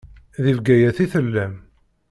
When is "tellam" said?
1.13-1.55